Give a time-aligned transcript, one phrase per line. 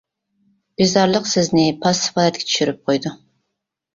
[0.81, 3.13] بىزارلىق سىزنى پاسسىپ ھالەتكە چۈشۈرۈپ قويىدۇ.